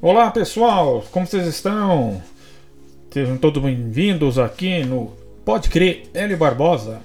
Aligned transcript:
Olá 0.00 0.30
pessoal, 0.30 1.04
como 1.10 1.26
vocês 1.26 1.44
estão? 1.48 2.22
Sejam 3.10 3.36
todos 3.36 3.60
bem-vindos 3.60 4.38
aqui 4.38 4.84
no 4.84 5.12
Pode 5.44 5.68
Crer 5.68 6.04
L 6.14 6.36
Barbosa. 6.36 7.00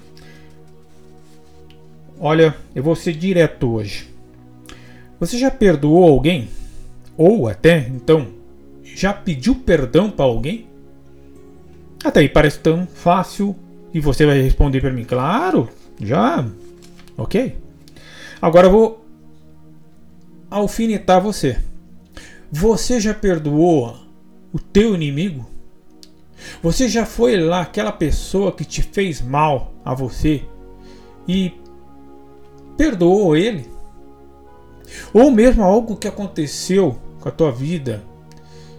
Olha, 2.20 2.54
eu 2.72 2.84
vou 2.84 2.94
ser 2.94 3.14
direto 3.14 3.68
hoje. 3.68 4.08
Você 5.18 5.36
já 5.36 5.50
perdoou 5.50 6.08
alguém? 6.08 6.48
Ou 7.16 7.48
até 7.48 7.78
então, 7.78 8.28
já 8.84 9.12
pediu 9.12 9.56
perdão 9.56 10.08
para 10.08 10.26
alguém? 10.26 10.68
Até 12.04 12.20
aí 12.20 12.28
parece 12.28 12.60
tão 12.60 12.86
fácil 12.86 13.56
e 13.92 13.98
você 13.98 14.24
vai 14.24 14.40
responder 14.40 14.80
para 14.80 14.92
mim, 14.92 15.04
claro, 15.04 15.68
já, 16.00 16.46
ok. 17.18 17.56
Agora 18.40 18.68
eu 18.68 18.70
vou 18.70 19.04
alfinetar 20.48 21.20
você. 21.20 21.58
Você 22.50 23.00
já 23.00 23.12
perdoou 23.12 23.96
o 24.52 24.58
teu 24.58 24.94
inimigo? 24.94 25.46
Você 26.62 26.88
já 26.88 27.06
foi 27.06 27.36
lá 27.36 27.62
aquela 27.62 27.92
pessoa 27.92 28.52
que 28.52 28.64
te 28.64 28.82
fez 28.82 29.20
mal 29.20 29.72
a 29.84 29.94
você 29.94 30.42
e 31.26 31.52
perdoou 32.76 33.36
ele? 33.36 33.68
Ou 35.12 35.30
mesmo 35.30 35.62
algo 35.62 35.96
que 35.96 36.06
aconteceu 36.06 36.98
com 37.20 37.28
a 37.28 37.32
tua 37.32 37.50
vida 37.50 38.04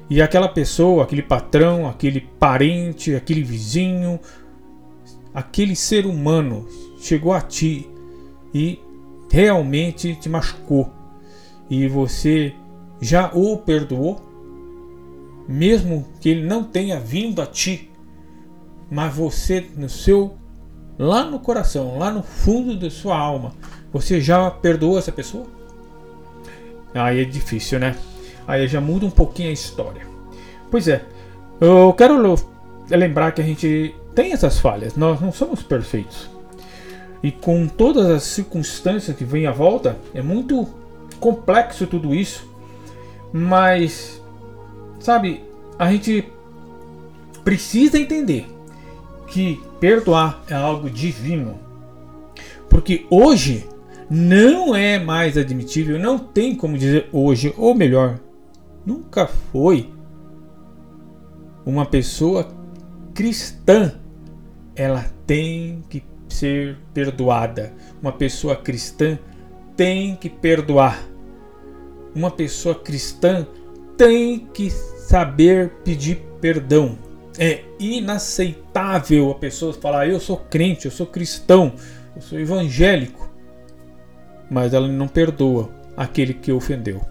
e 0.10 0.22
aquela 0.22 0.48
pessoa, 0.48 1.04
aquele 1.04 1.24
patrão, 1.24 1.88
aquele 1.90 2.22
parente, 2.22 3.16
aquele 3.16 3.44
vizinho, 3.44 4.20
aquele 5.34 5.76
ser 5.76 6.06
humano 6.06 6.68
chegou 7.00 7.34
a 7.34 7.42
ti 7.42 7.90
e 8.54 8.80
realmente 9.32 10.16
te 10.16 10.30
machucou 10.30 10.92
e 11.70 11.88
você 11.88 12.54
já 13.02 13.32
o 13.34 13.58
perdoou? 13.58 14.22
Mesmo 15.48 16.08
que 16.20 16.30
ele 16.30 16.44
não 16.44 16.64
tenha 16.64 17.00
vindo 17.00 17.42
a 17.42 17.46
ti, 17.46 17.92
mas 18.90 19.14
você 19.14 19.66
no 19.76 19.90
seu 19.90 20.38
lá 20.98 21.26
no 21.26 21.40
coração, 21.40 21.98
lá 21.98 22.10
no 22.10 22.24
fundo 22.24 22.76
da 22.78 22.90
sua 22.90 23.18
alma, 23.18 23.54
você 23.92 24.22
já 24.22 24.50
perdoou 24.50 24.98
essa 24.98 25.12
pessoa? 25.12 25.46
Aí 26.94 27.22
é 27.22 27.26
difícil, 27.26 27.80
né? 27.80 27.96
Aí 28.48 28.68
já 28.68 28.80
muda 28.80 29.06
um 29.06 29.12
pouquinho 29.12 29.50
a 29.50 29.54
história. 29.54 30.02
Pois 30.72 30.88
é, 30.88 31.04
eu 31.60 31.94
quero 31.94 32.38
lembrar 32.90 33.32
que 33.34 33.42
a 33.42 33.46
gente 33.46 33.94
tem 34.14 34.32
essas 34.32 34.60
falhas, 34.60 34.96
nós 34.96 35.20
não 35.20 35.32
somos 35.32 35.62
perfeitos. 35.62 36.30
E 37.22 37.32
com 37.32 37.68
todas 37.68 38.08
as 38.08 38.24
circunstâncias 38.24 39.16
que 39.18 39.26
vêm 39.26 39.48
à 39.48 39.52
volta, 39.52 39.98
é 40.14 40.22
muito 40.22 40.68
complexo 41.20 41.88
tudo 41.88 42.14
isso. 42.14 42.48
Mas, 43.38 44.24
sabe, 44.98 45.44
a 45.78 45.92
gente 45.92 46.32
precisa 47.44 48.00
entender 48.00 48.46
que 49.28 49.62
perdoar 49.78 50.42
é 50.48 50.54
algo 50.54 50.90
divino. 50.90 51.60
Porque 52.70 53.06
hoje 53.10 53.68
não 54.10 54.74
é 54.74 54.98
mais 54.98 55.38
admitível, 55.38 56.00
não 56.00 56.18
tem 56.18 56.56
como 56.56 56.78
dizer 56.78 57.10
hoje, 57.12 57.54
ou 57.58 57.76
melhor, 57.76 58.22
nunca 58.86 59.28
foi 59.28 59.90
uma 61.66 61.86
pessoa 61.86 62.48
cristã. 63.14 63.96
Ela 64.78 65.12
tem 65.28 65.84
que 65.90 66.02
ser 66.30 66.78
perdoada. 66.94 67.74
Uma 68.02 68.14
pessoa 68.14 68.56
cristã 68.56 69.20
tem 69.76 70.16
que 70.16 70.30
perdoar. 70.30 71.15
Uma 72.16 72.32
pessoa 72.32 72.74
cristã 72.74 73.46
tem 73.98 74.40
que 74.40 74.70
saber 74.70 75.70
pedir 75.84 76.24
perdão. 76.40 76.98
É 77.38 77.64
inaceitável 77.78 79.30
a 79.32 79.36
pessoa 79.36 79.74
falar: 79.74 80.08
eu 80.08 80.20
sou 80.20 80.38
crente, 80.38 80.86
eu 80.86 80.92
sou 80.92 81.06
cristão, 81.06 81.74
eu 82.16 82.22
sou 82.22 82.40
evangélico, 82.40 83.30
mas 84.50 84.74
ela 84.74 84.88
não 84.88 85.08
perdoa 85.08 85.70
aquele 85.98 86.34
que 86.34 86.52
ofendeu. 86.52 87.02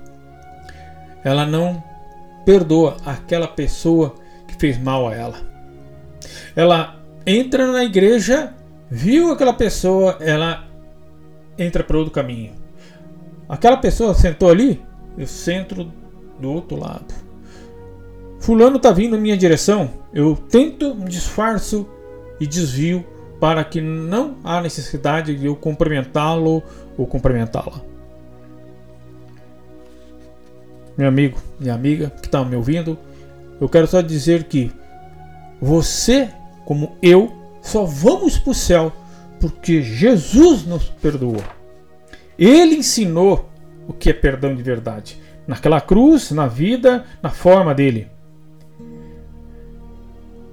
Ela 1.23 1.45
não 1.45 1.83
perdoa 2.45 2.97
aquela 3.05 3.47
pessoa 3.47 4.15
que 4.47 4.55
fez 4.57 4.78
mal 4.78 5.09
a 5.09 5.15
ela. 5.15 5.41
Ela 6.57 7.01
entra 7.27 7.71
na 7.73 7.84
igreja, 7.84 8.55
viu 8.91 9.33
aquela 9.33 9.53
pessoa, 9.53 10.19
ela 10.21 10.67
entra 11.59 11.83
para 11.83 11.99
outro 11.99 12.12
caminho. 12.12 12.55
Aquela 13.49 13.77
pessoa 13.77 14.15
sentou 14.15 14.51
ali, 14.51 14.83
eu 15.17 15.27
centro 15.27 15.91
do 16.39 16.53
outro 16.53 16.79
lado. 16.79 17.15
Fulano 18.41 18.77
está 18.77 18.91
vindo 18.91 19.17
na 19.17 19.23
minha 19.23 19.37
direção, 19.37 19.91
eu 20.13 20.37
tento, 20.37 20.95
disfarço 21.09 21.89
e 22.39 22.47
desvio 22.47 23.05
para 23.41 23.65
que 23.65 23.81
não 23.81 24.37
há 24.45 24.61
necessidade 24.61 25.35
de 25.35 25.47
eu 25.47 25.57
cumprimentá-lo 25.57 26.63
ou 26.97 27.07
cumprimentá-la. 27.07 27.81
Meu 30.97 31.09
amigo, 31.09 31.39
minha 31.59 31.75
amiga 31.75 32.11
que 32.11 32.27
está 32.27 32.45
me 32.45 32.55
ouvindo, 32.55 32.97
eu 33.61 33.69
quero 33.69 33.87
só 33.87 34.01
dizer 34.01 34.45
que 34.45 34.71
você, 35.61 36.29
como 36.65 36.97
eu, 37.03 37.33
só 37.63 37.85
vamos 37.85 38.39
para 38.39 38.51
o 38.51 38.55
céu 38.55 38.93
porque 39.41 39.83
Jesus 39.83 40.65
nos 40.65 40.85
perdoou. 40.85 41.43
Ele 42.39 42.77
ensinou 42.77 43.49
o 43.87 43.93
que 43.93 44.11
é 44.11 44.12
perdão 44.12 44.55
de 44.55 44.62
verdade. 44.62 45.21
Naquela 45.47 45.81
cruz, 45.81 46.31
na 46.31 46.47
vida, 46.47 47.05
na 47.22 47.31
forma 47.31 47.75
dele. 47.75 48.09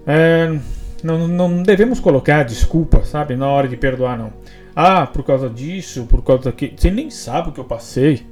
É, 0.05 0.57
não, 1.03 1.27
não 1.27 1.63
devemos 1.63 1.99
colocar 1.99 2.43
desculpa, 2.43 3.03
sabe, 3.03 3.35
na 3.35 3.47
hora 3.47 3.67
de 3.67 3.77
perdoar, 3.77 4.17
não. 4.17 4.33
Ah, 4.75 5.05
por 5.05 5.23
causa 5.23 5.49
disso, 5.49 6.05
por 6.09 6.23
causa 6.23 6.45
daquilo. 6.45 6.73
Você 6.77 6.91
nem 6.91 7.09
sabe 7.09 7.49
o 7.49 7.51
que 7.51 7.59
eu 7.59 7.65
passei. 7.65 8.25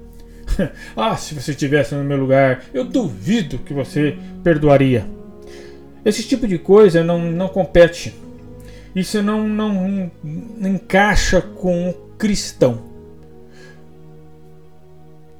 ah, 0.96 1.16
se 1.16 1.34
você 1.34 1.52
estivesse 1.52 1.96
no 1.96 2.04
meu 2.04 2.18
lugar, 2.18 2.64
eu 2.74 2.84
duvido 2.84 3.60
que 3.60 3.74
você 3.74 4.18
perdoaria. 4.44 5.06
Esse 6.04 6.24
tipo 6.24 6.48
de 6.48 6.58
coisa 6.58 7.04
não, 7.04 7.20
não 7.20 7.48
compete. 7.50 8.16
Isso 8.96 9.22
não, 9.22 9.48
não, 9.48 10.12
não 10.24 10.70
encaixa 10.70 11.42
com 11.42 11.90
o 11.90 11.94
cristão. 12.18 12.89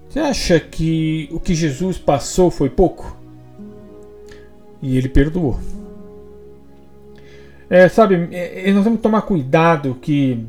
Você 0.10 0.20
acha 0.20 0.60
que 0.60 1.30
o 1.32 1.40
que 1.40 1.54
Jesus 1.54 2.00
passou 2.00 2.50
foi 2.50 2.68
pouco? 2.68 3.16
E 4.82 4.98
ele 4.98 5.08
perdoou. 5.08 5.60
É, 7.70 7.88
sabe, 7.88 8.28
é, 8.32 8.68
é 8.68 8.74
nós 8.74 8.84
temos 8.84 8.98
que 8.98 9.04
tomar 9.04 9.22
cuidado 9.22 9.96
que 10.02 10.44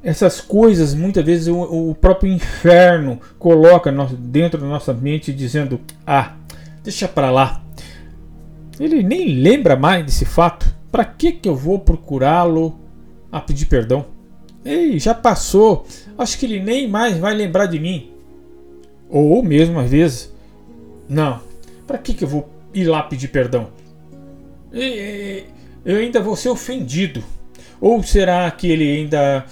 essas 0.00 0.40
coisas 0.40 0.94
muitas 0.94 1.24
vezes 1.24 1.48
o, 1.48 1.90
o 1.90 1.94
próprio 1.96 2.32
inferno 2.32 3.20
coloca 3.36 3.90
dentro 4.16 4.60
da 4.60 4.66
nossa 4.66 4.92
mente 4.92 5.32
dizendo: 5.32 5.80
ah, 6.06 6.36
deixa 6.84 7.08
para 7.08 7.32
lá. 7.32 7.60
Ele 8.78 9.02
nem 9.02 9.40
lembra 9.40 9.74
mais 9.74 10.04
desse 10.04 10.24
fato. 10.24 10.72
Para 10.90 11.04
que 11.04 11.32
que 11.32 11.48
eu 11.48 11.56
vou 11.56 11.80
procurá-lo 11.80 12.78
a 13.30 13.40
pedir 13.40 13.66
perdão? 13.66 14.06
Ei, 14.64 15.00
já 15.00 15.14
passou. 15.14 15.84
Acho 16.16 16.38
que 16.38 16.46
ele 16.46 16.60
nem 16.60 16.86
mais 16.86 17.16
vai 17.16 17.34
lembrar 17.34 17.66
de 17.66 17.80
mim. 17.80 18.11
Ou 19.12 19.42
mesmo 19.42 19.78
às 19.78 19.90
vezes, 19.90 20.32
não, 21.06 21.40
para 21.86 21.98
que, 21.98 22.14
que 22.14 22.24
eu 22.24 22.28
vou 22.28 22.48
ir 22.72 22.86
lá 22.86 23.02
pedir 23.02 23.28
perdão? 23.28 23.68
Eu 25.84 25.98
ainda 25.98 26.18
vou 26.18 26.34
ser 26.34 26.48
ofendido. 26.48 27.22
Ou 27.78 28.02
será 28.02 28.50
que 28.50 28.66
ele 28.66 28.90
ainda 28.90 29.44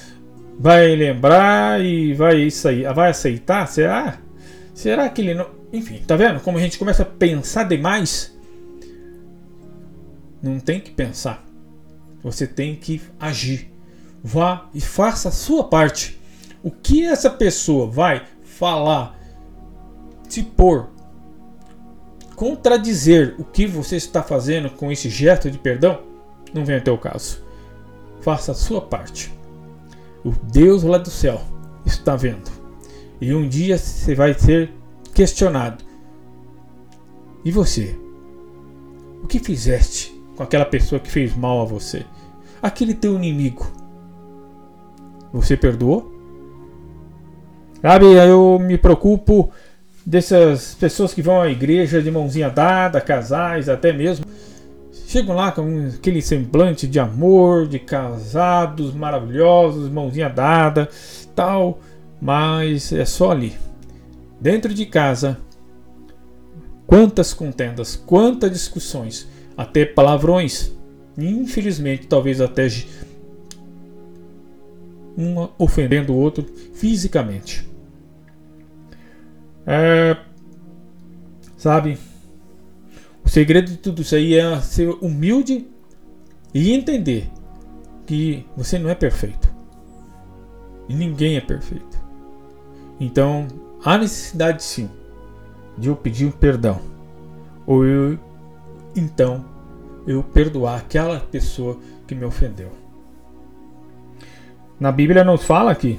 vai 0.59 0.97
lembrar 0.97 1.85
e 1.85 2.15
vai 2.15 2.51
sair, 2.51 2.91
vai 2.95 3.11
aceitar? 3.11 3.67
Será? 3.67 4.19
Será 4.73 5.09
que 5.11 5.21
ele 5.21 5.35
não. 5.35 5.51
Enfim, 5.73 6.03
tá 6.07 6.17
vendo 6.17 6.41
como 6.41 6.57
a 6.57 6.61
gente 6.61 6.79
começa 6.79 7.03
a 7.03 7.07
pensar 7.07 7.65
demais? 7.65 8.35
Não 10.43 10.59
tem 10.59 10.81
que 10.81 10.91
pensar. 10.91 11.45
Você 12.23 12.47
tem 12.47 12.75
que 12.75 13.01
agir. 13.19 13.71
Vá 14.25 14.71
e 14.75 14.81
faça 14.81 15.29
a 15.29 15.33
sua 15.33 15.65
parte. 15.65 16.19
O 16.63 16.71
que 16.71 17.05
essa 17.05 17.29
pessoa 17.29 17.87
vai 17.87 18.23
falar, 18.43 19.20
se 20.31 20.43
pôr, 20.43 20.89
contradizer 22.37 23.35
o 23.39 23.45
que 23.45 23.67
você 23.67 23.97
está 23.97 24.23
fazendo 24.23 24.71
com 24.71 24.91
esse 24.91 25.11
gesto 25.11 25.51
de 25.51 25.59
perdão, 25.59 26.01
não 26.55 26.65
vem 26.65 26.77
até 26.77 26.91
o 26.91 26.99
caso. 26.99 27.43
Faça 28.21 28.53
a 28.53 28.55
sua 28.55 28.81
parte. 28.81 29.33
O 30.25 30.31
Deus 30.31 30.83
lá 30.83 30.99
do 30.99 31.11
céu 31.11 31.41
está 31.85 32.17
vendo. 32.17 32.51
E 33.21 33.35
um 33.35 33.49
dia 33.49 33.77
você 33.77 34.15
vai 34.15 34.35
ser 34.35 34.71
questionado. 35.15 35.85
E 37.45 37.51
você? 37.51 37.99
O 39.23 39.27
que 39.27 39.39
fizeste 39.39 40.15
com 40.37 40.43
aquela 40.43 40.65
pessoa 40.65 41.01
que 41.01 41.11
fez 41.11 41.35
mal 41.37 41.61
a 41.61 41.65
você? 41.65 42.05
Aquele 42.63 42.95
teu 42.95 43.17
inimigo. 43.17 43.71
Você 45.33 45.57
perdoou? 45.57 46.13
Sabe, 47.81 48.07
eu 48.07 48.59
me 48.59 48.77
preocupo 48.77 49.51
dessas 50.11 50.75
pessoas 50.75 51.15
que 51.15 51.23
vão 51.23 51.41
à 51.41 51.49
igreja 51.49 52.03
de 52.03 52.11
mãozinha 52.11 52.51
dada, 52.51 53.01
casais 53.01 53.69
até 53.69 53.93
mesmo, 53.93 54.27
chegam 55.07 55.37
lá 55.37 55.53
com 55.53 55.89
aquele 55.97 56.21
semblante 56.21 56.89
de 56.89 56.99
amor, 56.99 57.69
de 57.69 57.79
casados 57.79 58.93
maravilhosos, 58.93 59.89
mãozinha 59.89 60.29
dada, 60.29 60.89
tal, 61.33 61.79
mas 62.21 62.93
é 62.93 63.05
só 63.05 63.31
ali. 63.31 63.55
Dentro 64.41 64.75
de 64.75 64.85
casa, 64.85 65.39
quantas 66.89 67.33
contendas, 67.33 67.95
quantas 67.95 68.51
discussões, 68.51 69.29
até 69.57 69.85
palavrões, 69.85 70.73
infelizmente, 71.17 72.09
talvez 72.09 72.41
até 72.41 72.67
um 75.17 75.49
ofendendo 75.57 76.13
o 76.13 76.17
outro 76.17 76.45
fisicamente. 76.75 77.70
É, 79.73 80.17
sabe? 81.57 81.97
O 83.25 83.29
segredo 83.29 83.71
de 83.71 83.77
tudo 83.77 84.03
isso 84.03 84.17
aí 84.17 84.35
é 84.35 84.61
ser 84.61 84.89
humilde 85.01 85.69
e 86.53 86.73
entender 86.73 87.31
que 88.05 88.45
você 88.57 88.81
não 88.81 88.91
é 88.91 88.97
perfeito. 88.97 89.49
E 90.89 90.95
ninguém 90.95 91.37
é 91.37 91.41
perfeito. 91.41 92.01
Então, 92.99 93.47
há 93.85 93.97
necessidade 93.97 94.61
sim 94.65 94.91
de 95.79 95.87
eu 95.89 95.95
pedir 95.95 96.27
um 96.27 96.33
perdão. 96.33 96.81
Ou 97.65 97.87
eu, 97.87 98.19
então, 98.97 99.45
eu 100.05 100.21
perdoar 100.25 100.79
aquela 100.79 101.21
pessoa 101.21 101.79
que 102.09 102.15
me 102.17 102.25
ofendeu. 102.25 102.73
Na 104.81 104.91
Bíblia 104.91 105.23
nos 105.23 105.45
fala 105.45 105.71
aqui 105.71 105.97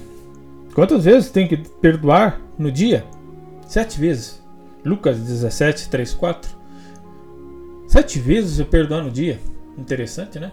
quantas 0.76 1.06
vezes 1.06 1.32
tem 1.32 1.48
que 1.48 1.56
perdoar 1.56 2.42
no 2.60 2.70
dia? 2.70 3.06
Sete 3.72 3.98
vezes. 3.98 4.44
Lucas 4.84 5.18
17, 5.18 5.88
3, 5.88 6.14
4. 6.14 6.52
Sete 7.88 8.20
vezes 8.20 8.60
eu 8.60 8.66
perdoo 8.66 9.02
no 9.02 9.10
dia. 9.10 9.40
Interessante, 9.78 10.38
né? 10.38 10.52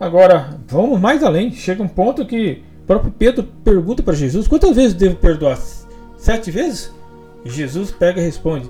Agora, 0.00 0.58
vamos 0.66 1.00
mais 1.00 1.22
além. 1.22 1.52
Chega 1.52 1.80
um 1.80 1.86
ponto 1.86 2.26
que 2.26 2.60
o 2.82 2.86
próprio 2.88 3.12
Pedro 3.12 3.44
pergunta 3.62 4.02
para 4.02 4.14
Jesus: 4.14 4.48
quantas 4.48 4.74
vezes 4.74 4.94
devo 4.94 5.14
perdoar? 5.14 5.56
Sete 6.18 6.50
vezes? 6.50 6.92
Jesus 7.44 7.92
pega 7.92 8.20
e 8.20 8.24
responde: 8.24 8.68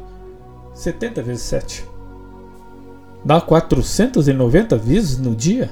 70 0.75 1.23
vezes 1.23 1.43
7. 1.45 1.87
Dá 3.25 3.41
490 3.41 4.77
vezes 4.77 5.17
no 5.17 5.35
dia? 5.35 5.71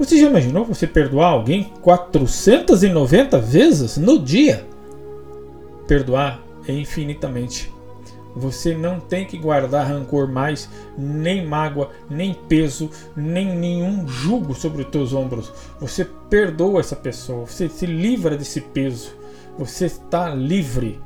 Você 0.00 0.20
já 0.20 0.26
imaginou 0.26 0.64
você 0.64 0.84
perdoar 0.84 1.28
alguém 1.28 1.72
490 1.80 3.38
vezes 3.38 3.96
no 3.96 4.18
dia? 4.18 4.73
Perdoar 5.86 6.42
é 6.66 6.72
infinitamente. 6.72 7.72
Você 8.36 8.74
não 8.74 8.98
tem 8.98 9.24
que 9.24 9.38
guardar 9.38 9.86
rancor 9.86 10.26
mais, 10.28 10.68
nem 10.98 11.46
mágoa, 11.46 11.90
nem 12.10 12.34
peso, 12.34 12.90
nem 13.16 13.56
nenhum 13.56 14.08
jugo 14.08 14.54
sobre 14.54 14.82
os 14.82 14.88
teus 14.88 15.12
ombros. 15.12 15.52
Você 15.80 16.04
perdoa 16.28 16.80
essa 16.80 16.96
pessoa, 16.96 17.46
você 17.46 17.68
se 17.68 17.86
livra 17.86 18.36
desse 18.36 18.60
peso. 18.60 19.12
Você 19.56 19.86
está 19.86 20.34
livre. 20.34 21.00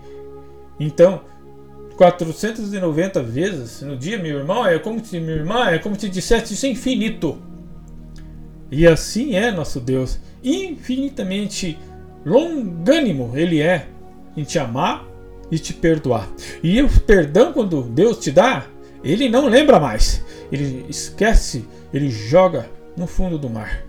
Então, 0.80 1.20
490 1.98 3.22
vezes 3.22 3.82
no 3.82 3.96
dia, 3.96 4.16
meu 4.16 4.38
irmão, 4.38 4.66
é 4.66 4.78
como 4.78 5.04
se 5.04 5.20
minha 5.20 5.36
irmã, 5.36 5.68
é 5.68 5.78
como 5.78 6.00
se 6.00 6.08
dissesse 6.08 6.54
isso 6.54 6.64
é 6.64 6.70
infinito. 6.70 7.36
E 8.70 8.86
assim 8.86 9.34
é 9.34 9.50
nosso 9.50 9.80
Deus, 9.80 10.18
infinitamente 10.42 11.78
longânimo 12.24 13.32
ele 13.34 13.60
é 13.60 13.88
em 14.38 14.44
te 14.44 14.58
amar 14.58 15.04
e 15.50 15.58
te 15.58 15.74
perdoar. 15.74 16.28
E 16.62 16.80
o 16.80 16.88
perdão, 17.00 17.52
quando 17.52 17.82
Deus 17.82 18.18
te 18.18 18.30
dá, 18.30 18.66
ele 19.02 19.28
não 19.28 19.48
lembra 19.48 19.80
mais. 19.80 20.24
Ele 20.52 20.86
esquece, 20.88 21.66
ele 21.92 22.08
joga 22.08 22.70
no 22.96 23.06
fundo 23.06 23.36
do 23.38 23.50
mar. 23.50 23.82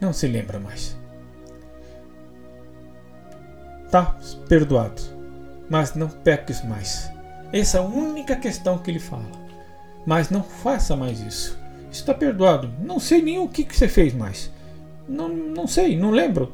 Não 0.00 0.12
se 0.12 0.26
lembra 0.26 0.58
mais. 0.58 0.96
Tá 3.90 4.18
perdoado, 4.48 5.00
mas 5.70 5.94
não 5.94 6.08
peques 6.08 6.62
mais. 6.64 7.10
Essa 7.52 7.78
é 7.78 7.80
a 7.80 7.84
única 7.84 8.36
questão 8.36 8.76
que 8.78 8.90
ele 8.90 8.98
fala. 8.98 9.30
Mas 10.04 10.28
não 10.28 10.42
faça 10.42 10.94
mais 10.96 11.20
isso. 11.20 11.58
Está 11.90 12.12
perdoado. 12.12 12.70
Não 12.80 12.98
sei 12.98 13.22
nem 13.22 13.38
o 13.38 13.48
que, 13.48 13.64
que 13.64 13.76
você 13.76 13.88
fez 13.88 14.12
mais. 14.12 14.50
Não, 15.08 15.28
não 15.28 15.66
sei, 15.66 15.96
não 15.96 16.10
lembro. 16.10 16.52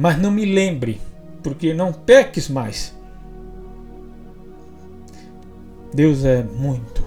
Mas 0.00 0.18
não 0.18 0.30
me 0.30 0.46
lembre 0.46 0.98
porque 1.42 1.74
não 1.74 1.92
peques 1.92 2.48
mais. 2.48 2.96
Deus 5.92 6.24
é 6.24 6.42
muito, 6.42 7.04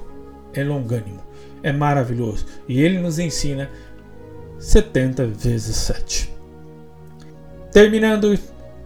é 0.54 0.64
longânimo, 0.64 1.20
é 1.64 1.72
maravilhoso 1.72 2.46
e 2.70 2.80
Ele 2.80 3.00
nos 3.00 3.18
ensina 3.18 3.68
70 4.60 5.26
vezes 5.26 5.76
7. 5.76 6.32
Terminando, 7.72 8.38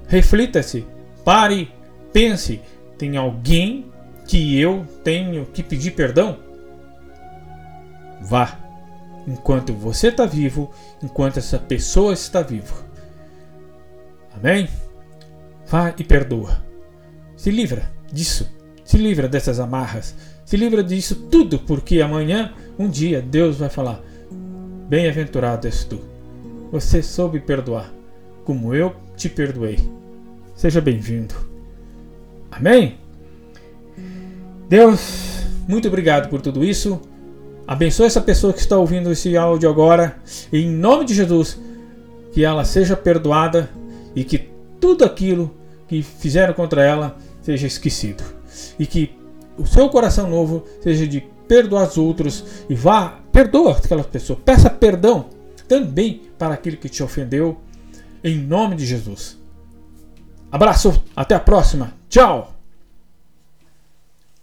reflita-se, 0.07 0.87
pare, 1.25 1.69
pense: 2.13 2.61
tem 2.97 3.17
alguém 3.17 3.91
que 4.25 4.57
eu 4.57 4.85
tenho 5.03 5.45
que 5.47 5.61
pedir 5.61 5.91
perdão? 5.91 6.37
Vá, 8.21 8.57
enquanto 9.27 9.73
você 9.73 10.07
está 10.07 10.25
vivo, 10.25 10.71
enquanto 11.03 11.39
essa 11.39 11.59
pessoa 11.59 12.13
está 12.13 12.41
viva. 12.41 12.86
Amém? 14.39 14.69
Vá 15.67 15.93
e 15.97 16.03
perdoa. 16.03 16.63
Se 17.35 17.51
livra 17.51 17.91
disso. 18.11 18.49
Se 18.83 18.97
livra 18.97 19.27
dessas 19.27 19.59
amarras. 19.59 20.15
Se 20.45 20.55
livra 20.55 20.83
disso 20.83 21.15
tudo, 21.29 21.59
porque 21.59 22.01
amanhã, 22.01 22.53
um 22.79 22.89
dia, 22.89 23.21
Deus 23.21 23.57
vai 23.57 23.69
falar: 23.69 24.01
Bem-aventurado 24.87 25.67
és 25.67 25.83
tu. 25.83 25.99
Você 26.71 27.01
soube 27.01 27.39
perdoar, 27.39 27.91
como 28.45 28.73
eu 28.73 28.95
te 29.15 29.27
perdoei. 29.27 29.79
Seja 30.55 30.79
bem-vindo. 30.79 31.35
Amém? 32.51 32.97
Deus, 34.69 35.45
muito 35.67 35.87
obrigado 35.87 36.29
por 36.29 36.41
tudo 36.41 36.63
isso. 36.63 37.01
Abençoe 37.67 38.05
essa 38.05 38.21
pessoa 38.21 38.53
que 38.53 38.59
está 38.59 38.77
ouvindo 38.77 39.11
esse 39.11 39.35
áudio 39.35 39.69
agora. 39.69 40.17
Em 40.51 40.69
nome 40.69 41.05
de 41.05 41.13
Jesus, 41.13 41.59
que 42.31 42.45
ela 42.45 42.63
seja 42.63 42.95
perdoada 42.95 43.69
e 44.17 44.23
que 44.23 44.49
tudo 44.81 45.05
aquilo 45.05 45.55
que 45.87 46.01
fizeram 46.01 46.51
contra 46.51 46.83
ela 46.83 47.15
seja 47.39 47.67
esquecido. 47.67 48.23
E 48.79 48.87
que 48.87 49.15
o 49.55 49.65
seu 49.67 49.87
coração 49.89 50.27
novo 50.27 50.63
seja 50.81 51.07
de 51.07 51.21
perdoar 51.47 51.87
os 51.87 51.99
outros 51.99 52.43
e 52.67 52.73
vá, 52.73 53.19
perdoa 53.31 53.77
aquela 53.77 54.03
pessoa, 54.03 54.39
peça 54.43 54.71
perdão 54.71 55.27
também 55.67 56.23
para 56.35 56.55
aquele 56.55 56.77
que 56.77 56.89
te 56.89 57.03
ofendeu, 57.03 57.61
em 58.23 58.39
nome 58.39 58.75
de 58.75 58.87
Jesus. 58.87 59.37
Abraço, 60.51 61.03
até 61.15 61.35
a 61.35 61.39
próxima, 61.39 61.93
tchau! 62.09 62.56